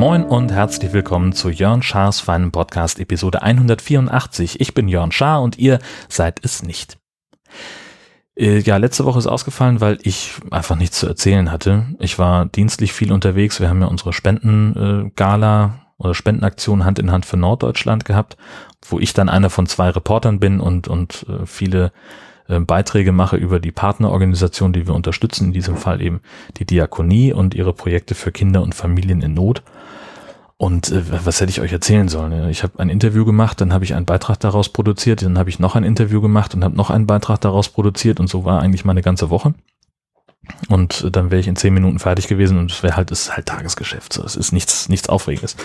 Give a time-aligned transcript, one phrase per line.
[0.00, 4.58] Moin und herzlich willkommen zu Jörn Schars feinem Podcast Episode 184.
[4.58, 6.98] Ich bin Jörn Schaar und ihr seid es nicht.
[8.34, 11.86] Äh, ja, letzte Woche ist ausgefallen, weil ich einfach nichts zu erzählen hatte.
[11.98, 13.60] Ich war dienstlich viel unterwegs.
[13.60, 18.38] Wir haben ja unsere Spendengala äh, oder Spendenaktion Hand in Hand für Norddeutschland gehabt,
[18.86, 21.92] wo ich dann einer von zwei Reportern bin und, und äh, viele
[22.48, 26.20] äh, Beiträge mache über die Partnerorganisation, die wir unterstützen, in diesem Fall eben
[26.56, 29.62] die Diakonie und ihre Projekte für Kinder und Familien in Not.
[30.56, 32.50] Und äh, was hätte ich euch erzählen sollen?
[32.50, 35.58] Ich habe ein Interview gemacht, dann habe ich einen Beitrag daraus produziert, dann habe ich
[35.58, 38.84] noch ein Interview gemacht und habe noch einen Beitrag daraus produziert und so war eigentlich
[38.84, 39.54] meine ganze Woche.
[40.68, 43.36] Und dann wäre ich in zehn Minuten fertig gewesen und es wäre halt, es ist
[43.36, 44.12] halt Tagesgeschäft.
[44.12, 45.56] So, es ist nichts, nichts Aufregendes.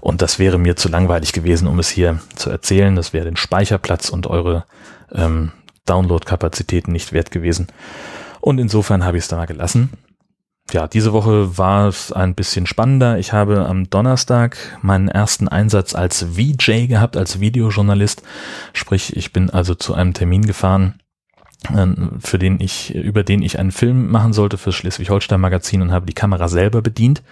[0.00, 2.96] Und das wäre mir zu langweilig gewesen, um es hier zu erzählen.
[2.96, 4.64] Das wäre den Speicherplatz und eure
[5.12, 5.52] ähm,
[5.84, 7.68] Download-Kapazitäten nicht wert gewesen.
[8.40, 9.90] Und insofern habe ich es da mal gelassen
[10.72, 13.18] ja, diese Woche war es ein bisschen spannender.
[13.18, 18.22] Ich habe am Donnerstag meinen ersten Einsatz als VJ gehabt, als Videojournalist.
[18.72, 21.05] Sprich, ich bin also zu einem Termin gefahren, äh,
[22.20, 26.06] für den ich, über den ich einen Film machen sollte für Schleswig-Holstein Magazin und habe
[26.06, 27.22] die Kamera selber bedient.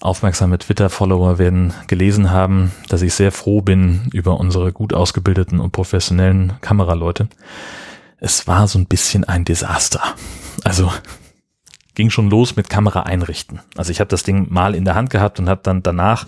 [0.00, 5.70] Aufmerksame Twitter-Follower werden gelesen haben, dass ich sehr froh bin über unsere gut ausgebildeten und
[5.70, 7.28] professionellen Kameraleute.
[8.18, 10.02] Es war so ein bisschen ein Desaster.
[10.64, 10.90] Also
[11.94, 13.60] ging schon los mit Kamera einrichten.
[13.76, 16.26] Also ich habe das Ding mal in der Hand gehabt und habe dann danach,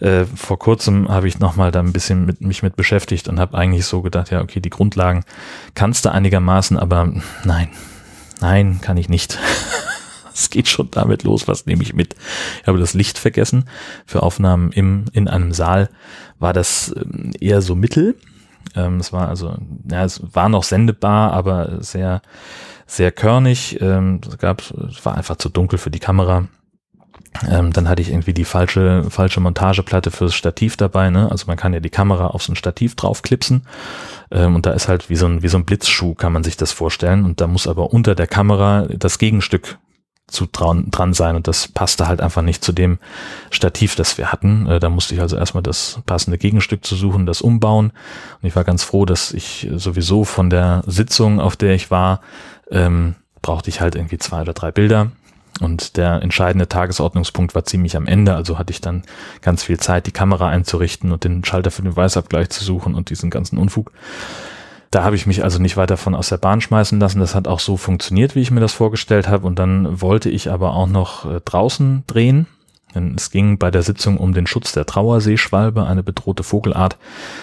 [0.00, 3.56] äh, vor kurzem habe ich nochmal da ein bisschen mit, mich mit beschäftigt und habe
[3.58, 5.24] eigentlich so gedacht, ja, okay, die Grundlagen
[5.74, 7.12] kannst du einigermaßen, aber
[7.44, 7.68] nein,
[8.40, 9.38] nein, kann ich nicht.
[10.34, 12.16] Es geht schon damit los, was nehme ich mit.
[12.62, 13.66] Ich habe das Licht vergessen.
[14.06, 15.90] Für Aufnahmen im, in einem Saal
[16.38, 18.16] war das ähm, eher so mittel.
[18.74, 19.54] Ähm, es war also,
[19.90, 22.22] ja, es war noch sendebar, aber sehr,
[22.86, 23.80] sehr körnig.
[23.80, 26.48] Ähm, es gab, es war einfach zu dunkel für die Kamera.
[27.48, 31.10] Ähm, dann hatte ich irgendwie die falsche, falsche Montageplatte fürs Stativ dabei.
[31.10, 31.30] Ne?
[31.30, 33.66] Also man kann ja die Kamera auf so ein Stativ draufklipsen.
[34.30, 36.56] Ähm, und da ist halt wie so ein, wie so ein Blitzschuh, kann man sich
[36.56, 37.24] das vorstellen.
[37.24, 39.78] Und da muss aber unter der Kamera das Gegenstück
[40.32, 42.98] zu dran, dran sein und das passte halt einfach nicht zu dem
[43.50, 44.66] Stativ, das wir hatten.
[44.66, 47.92] Äh, da musste ich also erstmal das passende Gegenstück zu suchen, das umbauen
[48.40, 52.20] und ich war ganz froh, dass ich sowieso von der Sitzung, auf der ich war,
[52.70, 55.12] ähm, brauchte ich halt irgendwie zwei oder drei Bilder
[55.60, 59.02] und der entscheidende Tagesordnungspunkt war ziemlich am Ende, also hatte ich dann
[59.42, 63.10] ganz viel Zeit, die Kamera einzurichten und den Schalter für den Weißabgleich zu suchen und
[63.10, 63.92] diesen ganzen Unfug.
[64.92, 67.18] Da habe ich mich also nicht weiter von aus der Bahn schmeißen lassen.
[67.18, 69.46] Das hat auch so funktioniert, wie ich mir das vorgestellt habe.
[69.46, 72.46] Und dann wollte ich aber auch noch äh, draußen drehen.
[72.94, 76.98] Denn es ging bei der Sitzung um den Schutz der Trauerseeschwalbe, eine bedrohte Vogelart,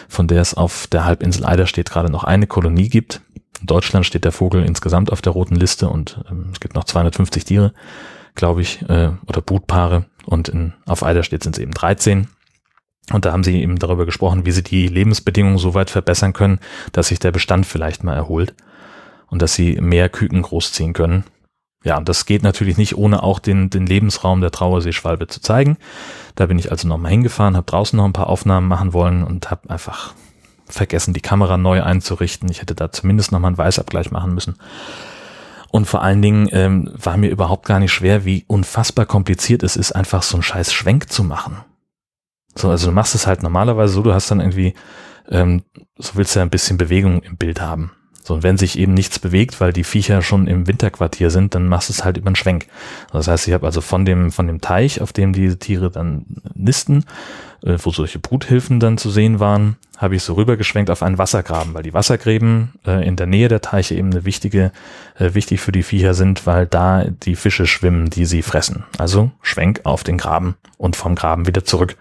[0.08, 3.22] von der es auf der Halbinsel Eiderstedt gerade noch eine Kolonie gibt.
[3.60, 6.84] In Deutschland steht der Vogel insgesamt auf der roten Liste und ähm, es gibt noch
[6.84, 7.74] 250 Tiere,
[8.36, 10.06] glaube ich, äh, oder Brutpaare.
[10.24, 12.28] Und in, auf Eiderstedt sind es eben 13.
[13.12, 16.60] Und da haben sie eben darüber gesprochen, wie sie die Lebensbedingungen so weit verbessern können,
[16.92, 18.54] dass sich der Bestand vielleicht mal erholt
[19.28, 21.24] und dass sie mehr Küken großziehen können.
[21.84, 25.78] Ja, und das geht natürlich nicht, ohne auch den, den Lebensraum der Trauerseeschwalbe zu zeigen.
[26.36, 29.50] Da bin ich also nochmal hingefahren, habe draußen noch ein paar Aufnahmen machen wollen und
[29.50, 30.14] habe einfach
[30.66, 32.50] vergessen, die Kamera neu einzurichten.
[32.52, 34.58] Ich hätte da zumindest nochmal einen Weißabgleich machen müssen.
[35.72, 39.76] Und vor allen Dingen ähm, war mir überhaupt gar nicht schwer, wie unfassbar kompliziert es
[39.78, 41.58] ist, einfach so einen scheiß Schwenk zu machen.
[42.56, 44.74] So, also du machst es halt normalerweise so, du hast dann irgendwie,
[45.30, 45.64] ähm,
[45.98, 47.92] so willst du ja ein bisschen Bewegung im Bild haben.
[48.30, 51.66] So, und wenn sich eben nichts bewegt, weil die Viecher schon im Winterquartier sind, dann
[51.66, 52.68] machst du es halt über den Schwenk.
[53.12, 56.28] Das heißt, ich habe also von dem, von dem Teich, auf dem diese Tiere dann
[56.54, 57.06] nisten,
[57.64, 61.74] äh, wo solche Bruthilfen dann zu sehen waren, habe ich so rübergeschwenkt auf einen Wassergraben,
[61.74, 64.74] weil die Wassergräben äh, in der Nähe der Teiche eben eine wichtige,
[65.18, 68.84] äh, wichtig für die Viecher sind, weil da die Fische schwimmen, die sie fressen.
[69.00, 71.98] Also Schwenk auf den Graben und vom Graben wieder zurück.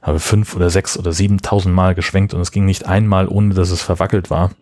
[0.00, 3.70] Habe fünf oder sechs oder siebentausend Mal geschwenkt und es ging nicht einmal, ohne dass
[3.70, 4.52] es verwackelt war.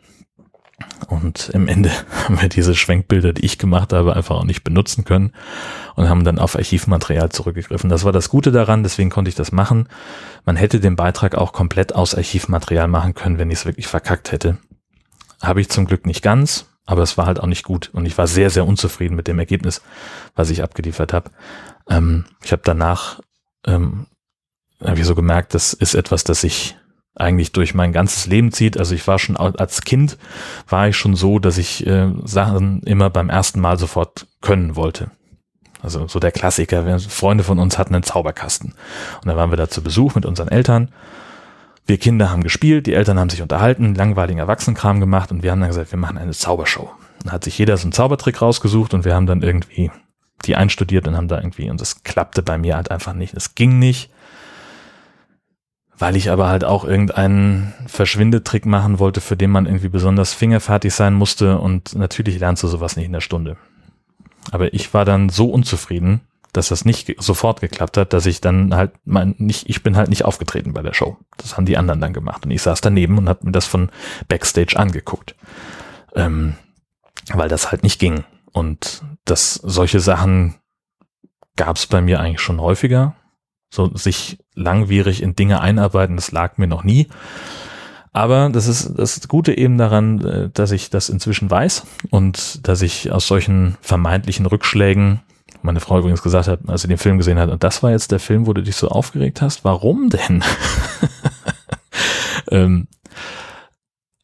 [1.08, 1.90] Und im Ende
[2.24, 5.32] haben wir diese Schwenkbilder, die ich gemacht habe, einfach auch nicht benutzen können
[5.94, 7.90] und haben dann auf Archivmaterial zurückgegriffen.
[7.90, 9.88] Das war das Gute daran, deswegen konnte ich das machen.
[10.44, 14.32] Man hätte den Beitrag auch komplett aus Archivmaterial machen können, wenn ich es wirklich verkackt
[14.32, 14.58] hätte.
[15.42, 18.16] Habe ich zum Glück nicht ganz, aber es war halt auch nicht gut und ich
[18.18, 19.82] war sehr, sehr unzufrieden mit dem Ergebnis,
[20.34, 21.30] was ich abgeliefert habe.
[21.88, 23.20] Ähm, ich habe danach
[23.66, 24.06] ähm,
[24.80, 26.76] hab ich so gemerkt, das ist etwas, das ich
[27.16, 28.76] eigentlich durch mein ganzes Leben zieht.
[28.78, 30.18] Also ich war schon als Kind,
[30.68, 35.10] war ich schon so, dass ich äh, Sachen immer beim ersten Mal sofort können wollte.
[35.82, 36.98] Also so der Klassiker.
[36.98, 38.70] Freunde von uns hatten einen Zauberkasten.
[39.20, 40.90] Und dann waren wir da zu Besuch mit unseren Eltern.
[41.86, 45.60] wir Kinder haben gespielt, die Eltern haben sich unterhalten, langweiligen Erwachsenenkram gemacht und wir haben
[45.60, 46.90] dann gesagt, wir machen eine Zaubershow.
[47.22, 49.90] Dann hat sich jeder so einen Zaubertrick rausgesucht und wir haben dann irgendwie
[50.46, 53.34] die einstudiert und haben da irgendwie, und das klappte bei mir halt einfach nicht.
[53.34, 54.10] Es ging nicht,
[55.98, 60.94] weil ich aber halt auch irgendeinen Verschwindetrick machen wollte, für den man irgendwie besonders fingerfertig
[60.94, 63.56] sein musste und natürlich lernst du sowas nicht in der Stunde.
[64.50, 66.20] Aber ich war dann so unzufrieden,
[66.52, 70.08] dass das nicht sofort geklappt hat, dass ich dann halt mein, nicht, ich bin halt
[70.08, 71.16] nicht aufgetreten bei der Show.
[71.36, 73.90] Das haben die anderen dann gemacht und ich saß daneben und habe mir das von
[74.28, 75.34] Backstage angeguckt.
[76.14, 76.54] Ähm,
[77.32, 78.24] weil das halt nicht ging.
[78.52, 80.54] Und das, solche Sachen
[81.56, 83.16] gab es bei mir eigentlich schon häufiger.
[83.74, 87.08] So sich langwierig in Dinge einarbeiten, das lag mir noch nie.
[88.12, 92.82] Aber das ist das Gute eben daran, äh, dass ich das inzwischen weiß und dass
[92.82, 95.22] ich aus solchen vermeintlichen Rückschlägen,
[95.62, 98.12] meine Frau übrigens gesagt hat, als sie den Film gesehen hat, und das war jetzt
[98.12, 100.44] der Film, wo du dich so aufgeregt hast, warum denn?
[102.52, 102.86] ähm,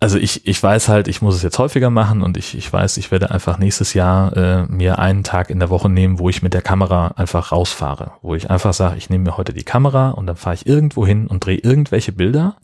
[0.03, 2.97] also ich, ich weiß halt, ich muss es jetzt häufiger machen und ich, ich weiß,
[2.97, 6.43] ich werde einfach nächstes Jahr äh, mir einen Tag in der Woche nehmen, wo ich
[6.43, 10.11] mit der Kamera einfach rausfahre, wo ich einfach sage, ich nehme mir heute die Kamera
[10.11, 12.57] und dann fahre ich irgendwo hin und drehe irgendwelche Bilder.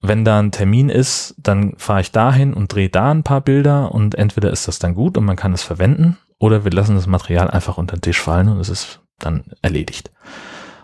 [0.00, 3.92] Wenn da ein Termin ist, dann fahre ich dahin und drehe da ein paar Bilder
[3.92, 7.06] und entweder ist das dann gut und man kann es verwenden oder wir lassen das
[7.06, 10.10] Material einfach unter den Tisch fallen und es ist dann erledigt.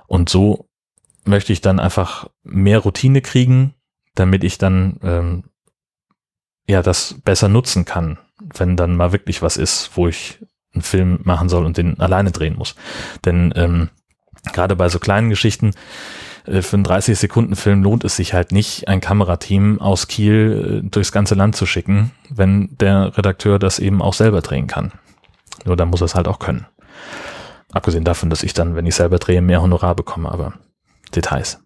[0.07, 0.69] Und so
[1.25, 3.75] möchte ich dann einfach mehr Routine kriegen,
[4.21, 5.45] damit ich dann ähm,
[6.67, 8.19] ja das besser nutzen kann,
[8.55, 10.39] wenn dann mal wirklich was ist, wo ich
[10.75, 12.77] einen Film machen soll und den alleine drehen muss.
[13.25, 13.89] Denn ähm,
[14.53, 15.73] gerade bei so kleinen Geschichten
[16.47, 20.83] äh, für einen 30 Sekunden Film lohnt es sich halt nicht, ein Kamerateam aus Kiel
[20.85, 24.93] äh, durchs ganze Land zu schicken, wenn der Redakteur das eben auch selber drehen kann.
[25.65, 26.67] Nur dann muss er es halt auch können.
[27.73, 30.55] Abgesehen davon, dass ich dann, wenn ich selber drehe, mehr Honorar bekomme, aber
[31.15, 31.59] Details.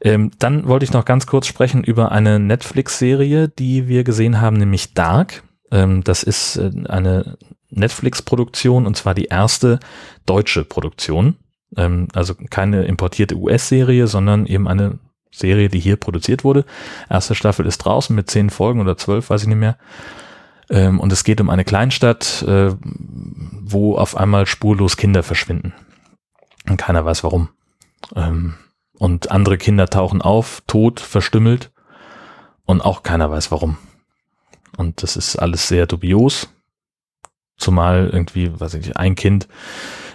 [0.00, 4.56] Ähm, dann wollte ich noch ganz kurz sprechen über eine Netflix-Serie, die wir gesehen haben,
[4.56, 5.42] nämlich Dark.
[5.70, 7.36] Ähm, das ist äh, eine
[7.70, 9.80] Netflix-Produktion und zwar die erste
[10.26, 11.36] deutsche Produktion.
[11.76, 14.98] Ähm, also keine importierte US-Serie, sondern eben eine
[15.30, 16.64] Serie, die hier produziert wurde.
[17.10, 19.76] Erste Staffel ist draußen mit zehn Folgen oder zwölf, weiß ich nicht mehr.
[20.70, 22.74] Ähm, und es geht um eine Kleinstadt, äh,
[23.62, 25.72] wo auf einmal spurlos Kinder verschwinden.
[26.68, 27.48] Und keiner weiß warum.
[28.14, 28.54] Ähm,
[28.98, 31.70] und andere Kinder tauchen auf, tot, verstümmelt
[32.64, 33.78] und auch keiner weiß warum.
[34.76, 36.48] Und das ist alles sehr dubios.
[37.56, 39.48] Zumal irgendwie, weiß ich nicht, ein Kind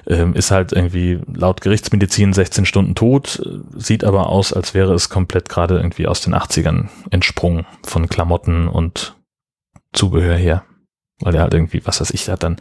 [0.07, 3.41] ähm, ist halt irgendwie laut Gerichtsmedizin 16 Stunden tot,
[3.75, 8.67] sieht aber aus, als wäre es komplett gerade irgendwie aus den 80ern entsprungen von Klamotten
[8.67, 9.15] und
[9.91, 10.63] Zubehör her.
[11.19, 12.57] Weil er halt irgendwie, was weiß ich, hat dann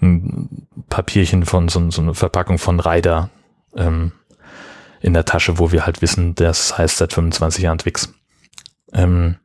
[0.00, 3.30] ein Papierchen von so, so eine Verpackung von Ryder
[3.76, 4.12] ähm,
[5.00, 8.12] in der Tasche, wo wir halt wissen, das heißt seit 25 Jahren Twix.
[8.92, 9.36] Ähm,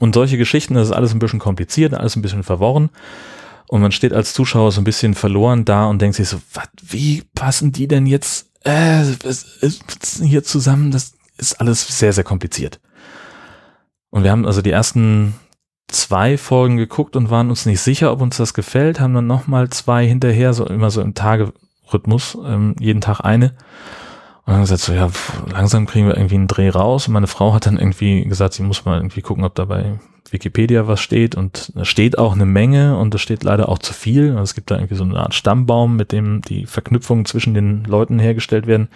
[0.00, 2.90] und solche Geschichten, das ist alles ein bisschen kompliziert, alles ein bisschen verworren.
[3.68, 6.70] Und man steht als Zuschauer so ein bisschen verloren da und denkt sich so, wat,
[6.82, 9.04] wie passen die denn jetzt äh,
[10.22, 10.90] hier zusammen?
[10.90, 12.80] Das ist alles sehr, sehr kompliziert.
[14.10, 15.34] Und wir haben also die ersten
[15.88, 19.68] zwei Folgen geguckt und waren uns nicht sicher, ob uns das gefällt, haben dann nochmal
[19.70, 23.54] zwei hinterher, so immer so im Tagerhythmus, ähm, jeden Tag eine.
[24.48, 25.10] Und dann gesagt so, ja,
[25.52, 27.06] langsam kriegen wir irgendwie einen Dreh raus.
[27.06, 29.98] Und meine Frau hat dann irgendwie gesagt, sie muss mal irgendwie gucken, ob da bei
[30.30, 31.34] Wikipedia was steht.
[31.34, 34.30] Und da steht auch eine Menge und da steht leider auch zu viel.
[34.30, 37.84] Also es gibt da irgendwie so eine Art Stammbaum, mit dem die Verknüpfungen zwischen den
[37.84, 38.88] Leuten hergestellt werden,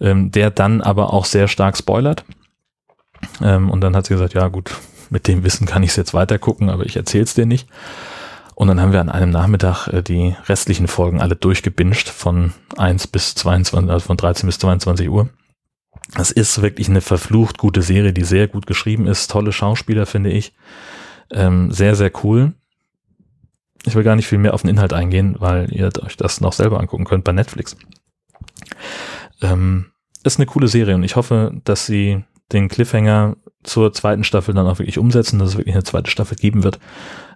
[0.00, 2.24] ähm, der dann aber auch sehr stark spoilert.
[3.40, 4.72] Ähm, und dann hat sie gesagt, ja gut,
[5.08, 7.68] mit dem Wissen kann ich es jetzt weiter gucken, aber ich erzähl's dir nicht.
[8.60, 13.06] Und dann haben wir an einem Nachmittag äh, die restlichen Folgen alle durchgebinged von 1
[13.06, 15.30] bis 22, also von 13 bis 22 Uhr.
[16.14, 19.30] Das ist wirklich eine verflucht gute Serie, die sehr gut geschrieben ist.
[19.30, 20.52] Tolle Schauspieler, finde ich.
[21.32, 22.52] Ähm, sehr, sehr cool.
[23.86, 26.52] Ich will gar nicht viel mehr auf den Inhalt eingehen, weil ihr euch das noch
[26.52, 27.78] selber angucken könnt bei Netflix.
[29.40, 29.86] Ähm,
[30.22, 34.66] ist eine coole Serie und ich hoffe, dass sie den Cliffhanger zur zweiten Staffel dann
[34.66, 36.78] auch wirklich umsetzen, dass es wirklich eine zweite Staffel geben wird,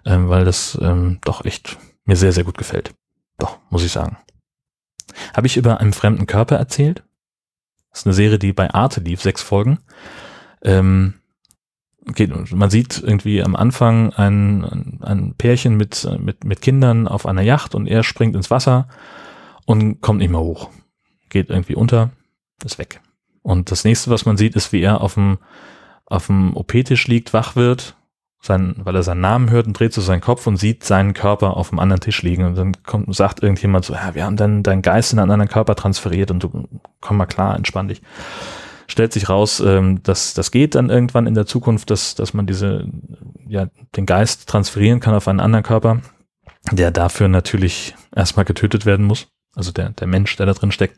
[0.05, 2.93] ähm, weil das ähm, doch echt mir sehr, sehr gut gefällt.
[3.37, 4.17] Doch, muss ich sagen.
[5.35, 7.03] Habe ich über einen fremden Körper erzählt?
[7.91, 9.79] Das ist eine Serie, die bei Arte lief, sechs Folgen.
[10.61, 11.15] Ähm,
[12.13, 17.41] geht, man sieht irgendwie am Anfang ein, ein Pärchen mit, mit, mit Kindern auf einer
[17.41, 18.87] Yacht und er springt ins Wasser
[19.65, 20.69] und kommt nicht mehr hoch.
[21.29, 22.11] Geht irgendwie unter,
[22.63, 23.01] ist weg.
[23.45, 25.37] Und das nächste, was man sieht, ist, wie er auf dem,
[26.07, 27.95] auf dem OP-Tisch liegt, wach wird,
[28.41, 31.55] sein, weil er seinen Namen hört und dreht so seinen Kopf und sieht seinen Körper
[31.55, 32.43] auf dem anderen Tisch liegen.
[32.43, 35.51] Und dann kommt, sagt irgendjemand so, ja, wir haben dann deinen Geist in einen anderen
[35.51, 36.67] Körper transferiert und du
[37.01, 38.01] komm mal klar, entspann dich.
[38.87, 42.47] stellt sich raus, ähm, dass das geht dann irgendwann in der Zukunft, dass, dass man
[42.47, 42.87] diese,
[43.47, 46.01] ja, den Geist transferieren kann auf einen anderen Körper,
[46.71, 49.27] der dafür natürlich erstmal getötet werden muss.
[49.53, 50.97] Also der, der Mensch, der da drin steckt.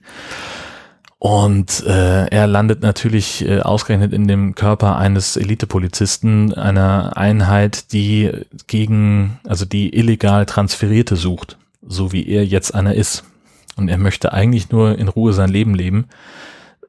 [1.20, 8.32] Und äh, er landet natürlich äh, ausgerechnet in dem Körper eines Elitepolizisten, einer Einheit, die
[8.68, 13.24] gegen, also die illegal Transferierte sucht, so wie er jetzt einer ist.
[13.78, 16.06] Und er möchte eigentlich nur in Ruhe sein Leben leben,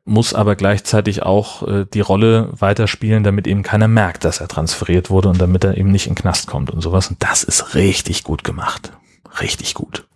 [0.04, 5.08] muss aber gleichzeitig auch äh, die Rolle weiterspielen, damit eben keiner merkt, dass er transferiert
[5.08, 7.08] wurde und damit er eben nicht in den Knast kommt und sowas.
[7.08, 8.92] Und das ist richtig gut gemacht.
[9.40, 10.06] Richtig gut.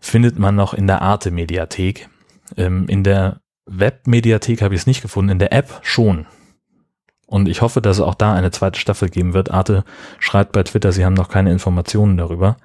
[0.00, 2.08] Findet man noch in der Arte-Mediathek
[2.56, 6.26] ähm, in der Web-Mediathek habe ich es nicht gefunden, in der App schon.
[7.26, 9.50] Und ich hoffe, dass es auch da eine zweite Staffel geben wird.
[9.50, 9.84] Arte
[10.18, 12.56] schreibt bei Twitter, sie haben noch keine Informationen darüber.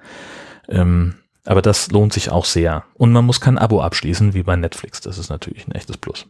[0.68, 2.84] Ähm, aber das lohnt sich auch sehr.
[2.94, 5.00] Und man muss kein Abo abschließen, wie bei Netflix.
[5.00, 6.26] Das ist natürlich ein echtes Plus.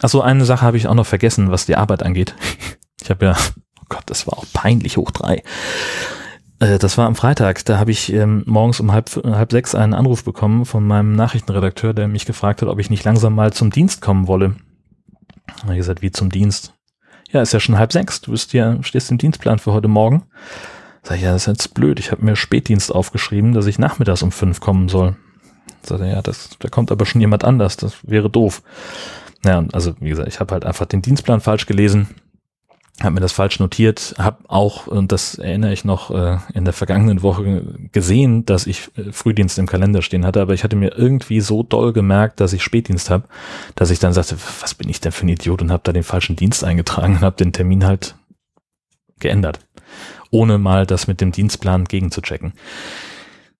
[0.00, 2.34] Achso, eine Sache habe ich auch noch vergessen, was die Arbeit angeht.
[3.02, 3.36] Ich habe ja,
[3.80, 5.42] oh Gott, das war auch peinlich hoch drei.
[6.60, 7.64] Äh, das war am Freitag.
[7.64, 11.92] Da habe ich ähm, morgens um halb, halb sechs einen Anruf bekommen von meinem Nachrichtenredakteur,
[11.92, 14.54] der mich gefragt hat, ob ich nicht langsam mal zum Dienst kommen wolle.
[15.46, 16.74] Da habe ich gesagt, wie zum Dienst?
[17.32, 18.20] Ja, ist ja schon halb sechs.
[18.20, 20.24] Du bist ja, stehst im Dienstplan für heute Morgen.
[21.02, 21.98] Sag ich, ja, das ist jetzt blöd.
[21.98, 25.16] Ich habe mir Spätdienst aufgeschrieben, dass ich nachmittags um fünf kommen soll.
[25.82, 27.76] Sag er, ja, das, da kommt aber schon jemand anders.
[27.78, 28.62] Das wäre doof.
[29.42, 32.08] Naja, also wie gesagt, ich habe halt einfach den Dienstplan falsch gelesen
[33.02, 36.74] habe mir das falsch notiert, habe auch, und das erinnere ich noch, äh, in der
[36.74, 40.96] vergangenen Woche gesehen, dass ich äh, Frühdienst im Kalender stehen hatte, aber ich hatte mir
[40.96, 43.24] irgendwie so doll gemerkt, dass ich Spätdienst habe,
[43.74, 46.02] dass ich dann sagte, was bin ich denn für ein Idiot und habe da den
[46.02, 48.16] falschen Dienst eingetragen und habe den Termin halt
[49.18, 49.60] geändert,
[50.30, 52.52] ohne mal das mit dem Dienstplan gegenzuchecken.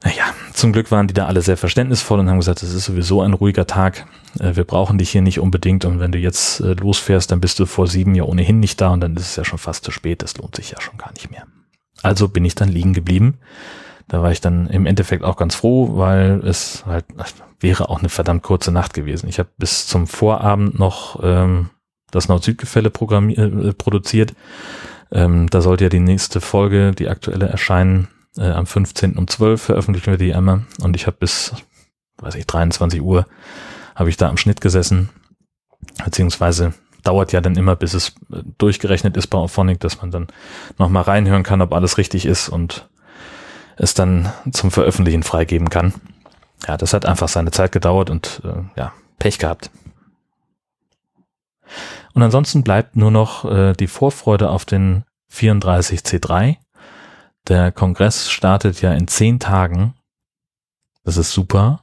[0.03, 3.21] Naja, zum Glück waren die da alle sehr verständnisvoll und haben gesagt, es ist sowieso
[3.21, 4.07] ein ruhiger Tag.
[4.39, 7.59] Äh, wir brauchen dich hier nicht unbedingt und wenn du jetzt äh, losfährst, dann bist
[7.59, 9.91] du vor sieben ja ohnehin nicht da und dann ist es ja schon fast zu
[9.91, 10.23] spät.
[10.23, 11.47] Das lohnt sich ja schon gar nicht mehr.
[12.03, 13.39] Also bin ich dann liegen geblieben.
[14.09, 17.05] Da war ich dann im Endeffekt auch ganz froh, weil es halt
[17.61, 19.29] wäre auch eine verdammt kurze Nacht gewesen.
[19.29, 21.71] Ich habe bis zum Vorabend noch ähm,
[22.11, 24.35] das Nord-Süd-Gefälle äh, produziert.
[25.13, 29.17] Ähm, da sollte ja die nächste Folge, die aktuelle, erscheinen äh, am 15.
[29.17, 31.53] um 12 veröffentlichen wir die einmal und ich habe bis,
[32.19, 33.27] weiß ich, 23 Uhr
[34.01, 35.11] habe ich da am Schnitt gesessen,
[36.03, 36.73] beziehungsweise
[37.05, 40.29] dauert ja dann immer, bis es äh, durchgerechnet ist bei Auphonic, dass man dann
[40.79, 42.89] nochmal reinhören kann, ob alles richtig ist und
[43.77, 45.95] es dann zum Veröffentlichen freigeben kann.
[46.67, 49.71] Ja, das hat einfach seine Zeit gedauert und äh, ja, Pech gehabt.
[52.15, 56.57] Und ansonsten bleibt nur noch äh, die Vorfreude auf den 34C3,
[57.49, 59.95] der Kongress startet ja in zehn Tagen.
[61.05, 61.81] Das ist super.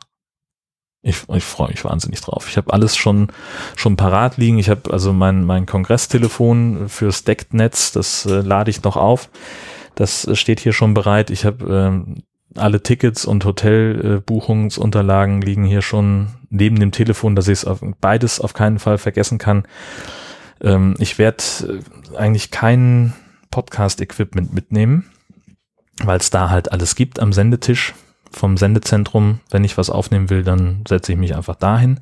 [1.07, 2.47] Ich, ich freue mich wahnsinnig drauf.
[2.49, 3.27] Ich habe alles schon
[3.75, 4.59] schon parat liegen.
[4.59, 9.29] Ich habe also mein mein Kongresstelefon fürs Decknetz, das äh, lade ich noch auf.
[9.95, 11.29] Das steht hier schon bereit.
[11.29, 12.23] Ich habe ähm,
[12.55, 18.39] alle Tickets und Hotelbuchungsunterlagen äh, liegen hier schon neben dem Telefon, dass ich es beides
[18.39, 19.63] auf keinen Fall vergessen kann.
[20.61, 21.43] Ähm, ich werde
[22.13, 23.13] äh, eigentlich kein
[23.49, 25.09] Podcast-Equipment mitnehmen
[26.03, 27.93] weil es da halt alles gibt am Sendetisch
[28.31, 29.39] vom Sendezentrum.
[29.49, 31.99] Wenn ich was aufnehmen will, dann setze ich mich einfach dahin.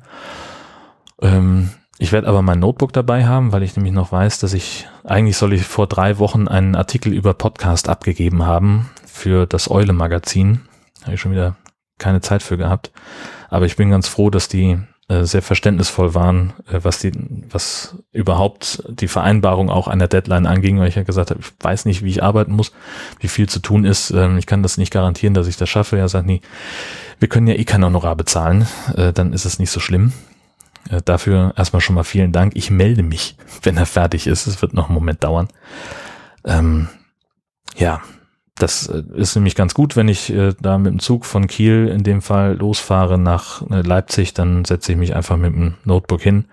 [1.20, 4.86] Ähm, ich werde aber mein Notebook dabei haben, weil ich nämlich noch weiß, dass ich,
[5.04, 10.62] eigentlich soll ich vor drei Wochen einen Artikel über Podcast abgegeben haben für das Eule-Magazin.
[11.02, 11.56] Habe ich schon wieder
[11.98, 12.92] keine Zeit für gehabt.
[13.48, 14.78] Aber ich bin ganz froh, dass die
[15.08, 17.12] sehr verständnisvoll waren, äh, was die,
[17.50, 21.84] was überhaupt die Vereinbarung auch einer Deadline anging, weil ich ja gesagt habe, ich weiß
[21.84, 22.72] nicht, wie ich arbeiten muss,
[23.20, 24.10] wie viel zu tun ist.
[24.10, 25.96] Ähm, ich kann das nicht garantieren, dass ich das schaffe.
[25.96, 26.40] Er sagt, nee,
[27.20, 30.12] wir können ja eh kein Honorar bezahlen, äh, dann ist es nicht so schlimm.
[31.04, 32.54] Dafür erstmal schon mal vielen Dank.
[32.54, 34.46] Ich melde mich, wenn er fertig ist.
[34.46, 35.48] Es wird noch einen Moment dauern.
[36.44, 36.88] Ähm,
[37.76, 38.02] ja,
[38.58, 41.88] das äh, ist nämlich ganz gut, wenn ich äh, da mit dem Zug von Kiel
[41.88, 46.22] in dem Fall losfahre nach äh, Leipzig, dann setze ich mich einfach mit dem Notebook
[46.22, 46.46] hin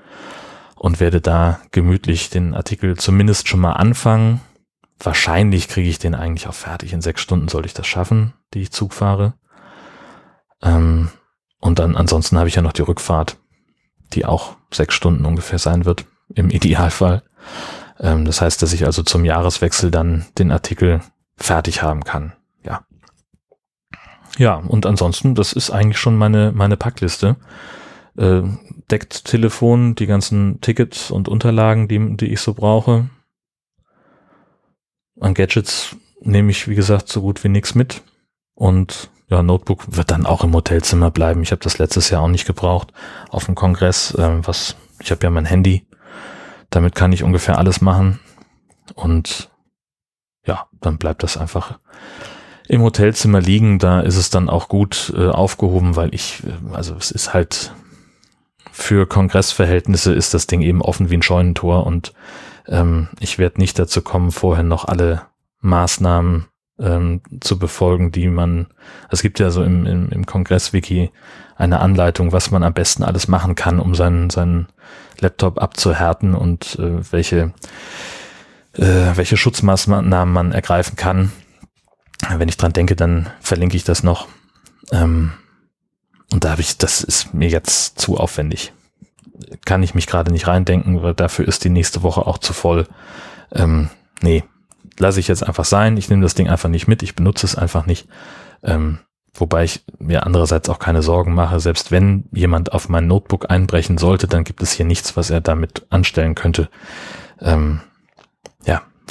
[0.76, 4.42] und werde da gemütlich den Artikel zumindest schon mal anfangen.
[5.00, 6.94] Wahrscheinlich kriege ich den eigentlich auch fertig.
[6.94, 9.34] In sechs Stunden sollte ich das schaffen, die ich Zug fahre.
[10.62, 11.10] Ähm,
[11.60, 13.38] und dann ansonsten habe ich ja noch die Rückfahrt,
[14.14, 16.06] die auch sechs Stunden ungefähr sein wird,
[16.36, 17.24] im Idealfall.
[18.00, 21.02] Ähm, das heißt, dass ich also zum Jahreswechsel dann den Artikel
[21.36, 22.34] fertig haben kann.
[22.64, 22.86] Ja.
[24.38, 27.36] Ja, und ansonsten, das ist eigentlich schon meine, meine Packliste.
[28.18, 28.42] Äh,
[28.90, 33.10] deckt Telefon, die ganzen Tickets und Unterlagen, die, die ich so brauche.
[35.20, 38.02] An Gadgets nehme ich, wie gesagt, so gut wie nichts mit.
[38.56, 41.42] Und ja, Notebook wird dann auch im Hotelzimmer bleiben.
[41.44, 42.94] Ich habe das letztes Jahr auch nicht gebraucht
[43.30, 45.86] auf dem Kongress, äh, was Ich habe ja mein Handy,
[46.70, 48.20] damit kann ich ungefähr alles machen
[48.96, 49.50] und
[50.46, 51.80] ja, dann bleibt das einfach
[52.68, 53.80] im Hotelzimmer liegen.
[53.80, 57.74] Da ist es dann auch gut äh, aufgehoben, weil ich, äh, also es ist halt
[58.72, 62.14] für Kongressverhältnisse ist das Ding eben offen wie ein Scheunentor und
[62.68, 65.22] ähm, ich werde nicht dazu kommen, vorher noch alle
[65.62, 66.46] Maßnahmen
[66.80, 68.68] ähm, zu befolgen, die man,
[69.12, 71.12] es gibt ja so im, im, im Kongress-Wiki
[71.56, 74.68] eine Anleitung, was man am besten alles machen kann, um seinen, seinen
[75.20, 77.54] Laptop abzuhärten und äh, welche,
[78.74, 81.32] äh, welche Schutzmaßnahmen man ergreifen kann.
[82.30, 84.28] Wenn ich dran denke, dann verlinke ich das noch.
[84.92, 85.34] Ähm,
[86.32, 88.74] und da habe ich, das ist mir jetzt zu aufwendig.
[89.66, 92.88] Kann ich mich gerade nicht reindenken, weil dafür ist die nächste Woche auch zu voll.
[93.52, 93.90] Ähm,
[94.22, 94.44] nee,
[94.98, 95.98] lasse ich jetzt einfach sein.
[95.98, 97.04] Ich nehme das Ding einfach nicht mit.
[97.04, 98.08] Ich benutze es einfach nicht.
[98.64, 99.00] Ähm,
[99.34, 101.60] wobei ich mir andererseits auch keine Sorgen mache.
[101.60, 105.42] Selbst wenn jemand auf mein Notebook einbrechen sollte, dann gibt es hier nichts, was er
[105.42, 106.70] damit anstellen könnte.
[107.42, 107.82] Ähm,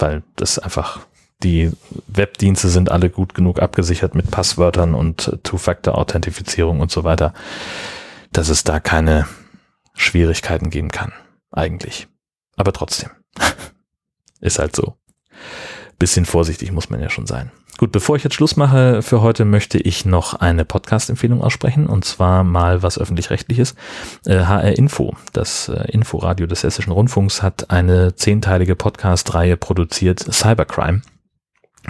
[0.02, 1.00] weil das einfach
[1.42, 1.72] die
[2.06, 7.32] Webdienste sind alle gut genug abgesichert mit Passwörtern und Two-Factor-Authentifizierung und so weiter,
[8.32, 9.26] dass es da keine
[9.94, 11.12] Schwierigkeiten geben kann.
[11.50, 12.08] Eigentlich.
[12.56, 13.10] Aber trotzdem.
[14.40, 14.96] Ist halt so.
[16.02, 17.52] Bisschen vorsichtig muss man ja schon sein.
[17.78, 22.04] Gut, bevor ich jetzt Schluss mache für heute, möchte ich noch eine Podcast-Empfehlung aussprechen und
[22.04, 23.76] zwar mal was öffentlich-rechtliches.
[24.26, 31.02] Äh, HR Info, das äh, Inforadio des Hessischen Rundfunks, hat eine zehnteilige Podcast-Reihe produziert, Cybercrime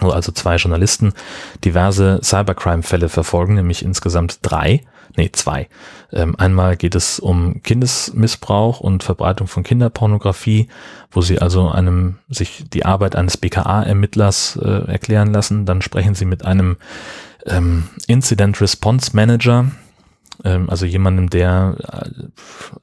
[0.00, 1.12] also zwei Journalisten
[1.64, 4.82] diverse Cybercrime-Fälle verfolgen, nämlich insgesamt drei,
[5.16, 5.68] nee, zwei.
[6.12, 10.68] Ähm, einmal geht es um Kindesmissbrauch und Verbreitung von Kinderpornografie,
[11.11, 15.66] wo sie also einem sich die Arbeit eines BKA-Ermittlers äh, erklären lassen.
[15.66, 16.76] Dann sprechen sie mit einem
[17.46, 19.66] ähm, Incident Response Manager,
[20.68, 21.76] also jemandem, der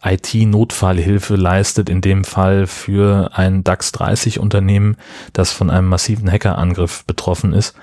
[0.04, 4.96] äh, IT-Notfallhilfe leistet, in dem Fall für ein DAX 30 Unternehmen,
[5.34, 7.76] das von einem massiven Hackerangriff betroffen ist,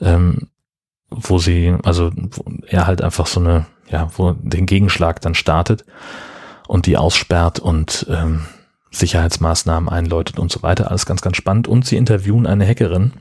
[0.00, 0.48] ähm,
[1.10, 5.84] wo sie, also wo er halt einfach so eine, ja, wo den Gegenschlag dann startet
[6.68, 8.46] und die aussperrt und ähm,
[8.90, 10.90] Sicherheitsmaßnahmen einläutet und so weiter.
[10.90, 11.66] Alles ganz, ganz spannend.
[11.66, 13.12] Und sie interviewen eine Hackerin,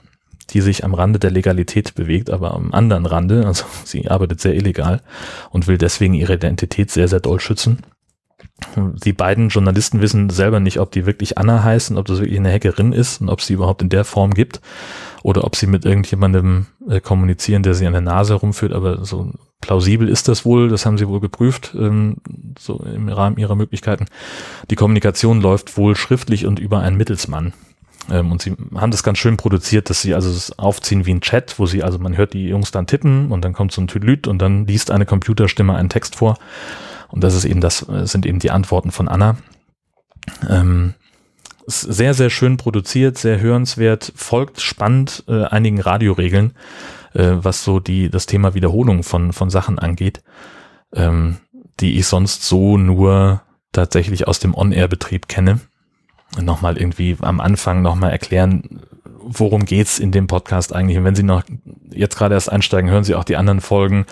[0.54, 4.54] die sich am Rande der Legalität bewegt, aber am anderen Rande, also sie arbeitet sehr
[4.54, 5.02] illegal
[5.50, 7.80] und will deswegen ihre Identität sehr, sehr doll schützen.
[8.76, 12.52] Die beiden Journalisten wissen selber nicht, ob die wirklich Anna heißen, ob das wirklich eine
[12.52, 14.62] Hackerin ist und ob sie überhaupt in der Form gibt
[15.24, 19.32] oder ob sie mit irgendjemandem äh, kommunizieren, der sie an der Nase rumführt, aber so
[19.62, 22.18] plausibel ist das wohl, das haben sie wohl geprüft, ähm,
[22.58, 24.06] so im Rahmen ihrer Möglichkeiten.
[24.70, 27.54] Die Kommunikation läuft wohl schriftlich und über einen Mittelsmann.
[28.10, 31.22] Ähm, und sie haben das ganz schön produziert, dass sie also das aufziehen wie ein
[31.22, 33.88] Chat, wo sie, also man hört die Jungs dann tippen und dann kommt so ein
[33.88, 36.38] Tüdelüt und dann liest eine Computerstimme einen Text vor.
[37.10, 39.38] Und das ist eben das, äh, sind eben die Antworten von Anna.
[40.50, 40.94] Ähm,
[41.68, 46.54] sehr, sehr schön produziert, sehr hörenswert, folgt spannend äh, einigen Radioregeln,
[47.14, 50.24] äh, was so die, das Thema Wiederholung von, von Sachen angeht,
[50.94, 51.38] ähm,
[51.80, 55.60] die ich sonst so nur tatsächlich aus dem On-Air-Betrieb kenne
[56.39, 58.82] nochmal irgendwie am Anfang nochmal erklären,
[59.24, 60.98] worum geht's in dem Podcast eigentlich.
[60.98, 61.44] Und wenn Sie noch
[61.91, 64.06] jetzt gerade erst einsteigen, hören Sie auch die anderen Folgen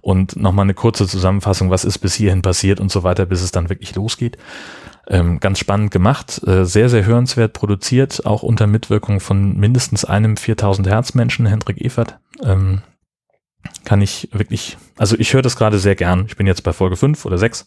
[0.00, 3.52] und nochmal eine kurze Zusammenfassung, was ist bis hierhin passiert und so weiter, bis es
[3.52, 4.36] dann wirklich losgeht.
[5.08, 10.36] Ähm, ganz spannend gemacht, äh, sehr, sehr hörenswert produziert, auch unter Mitwirkung von mindestens einem
[10.36, 12.18] 4000 Hertz Menschen, Hendrik Evert.
[12.42, 12.82] Ähm,
[13.84, 16.26] kann ich wirklich, also ich höre das gerade sehr gern.
[16.28, 17.66] Ich bin jetzt bei Folge 5 oder 6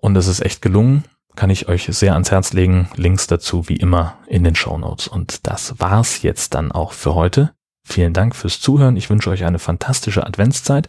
[0.00, 1.04] und es ist echt gelungen
[1.40, 2.90] kann ich euch sehr ans Herz legen.
[2.96, 5.08] Links dazu wie immer in den Show Notes.
[5.08, 7.52] Und das war's jetzt dann auch für heute.
[7.82, 8.94] Vielen Dank fürs Zuhören.
[8.98, 10.88] Ich wünsche euch eine fantastische Adventszeit.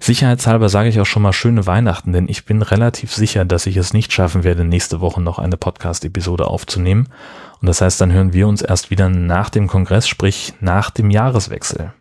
[0.00, 3.76] Sicherheitshalber sage ich auch schon mal schöne Weihnachten, denn ich bin relativ sicher, dass ich
[3.76, 7.06] es nicht schaffen werde, nächste Woche noch eine Podcast-Episode aufzunehmen.
[7.60, 11.10] Und das heißt, dann hören wir uns erst wieder nach dem Kongress, sprich nach dem
[11.10, 11.92] Jahreswechsel.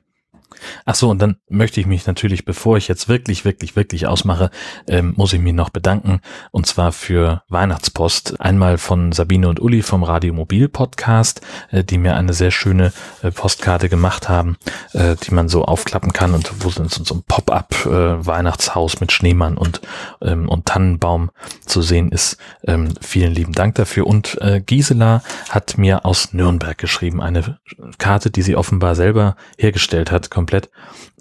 [0.85, 4.49] Ach so, und dann möchte ich mich natürlich, bevor ich jetzt wirklich, wirklich, wirklich ausmache,
[4.87, 6.21] ähm, muss ich mich noch bedanken.
[6.51, 8.39] Und zwar für Weihnachtspost.
[8.41, 12.93] Einmal von Sabine und Uli vom Radio Mobil Podcast, äh, die mir eine sehr schöne
[13.21, 14.57] äh, Postkarte gemacht haben,
[14.93, 19.11] äh, die man so aufklappen kann und wo so, so ein Pop-up äh, Weihnachtshaus mit
[19.11, 19.81] Schneemann und,
[20.21, 21.31] ähm, und Tannenbaum
[21.65, 22.37] zu sehen ist.
[22.65, 24.07] Ähm, vielen lieben Dank dafür.
[24.07, 27.59] Und äh, Gisela hat mir aus Nürnberg geschrieben, eine
[27.97, 30.69] Karte, die sie offenbar selber hergestellt hat, komplett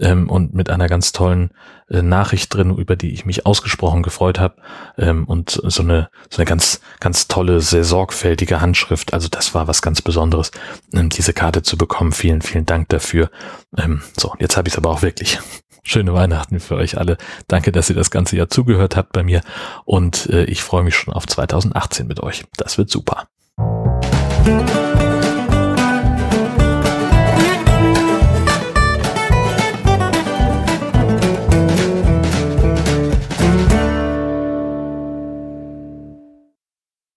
[0.01, 1.51] ähm, und mit einer ganz tollen
[1.89, 4.57] äh, Nachricht drin, über die ich mich ausgesprochen gefreut habe
[4.99, 9.15] ähm, und so eine so eine ganz ganz tolle, sehr sorgfältige Handschrift.
[9.15, 10.51] Also das war was ganz Besonderes,
[10.93, 12.11] ähm, diese Karte zu bekommen.
[12.11, 13.31] Vielen vielen Dank dafür.
[13.79, 15.39] Ähm, so, jetzt habe ich es aber auch wirklich.
[15.85, 17.17] Schöne Weihnachten für euch alle.
[17.49, 19.41] Danke, dass ihr das ganze Jahr zugehört habt bei mir
[19.85, 22.45] und äh, ich freue mich schon auf 2018 mit euch.
[22.57, 23.27] Das wird super.
[23.57, 24.92] Musik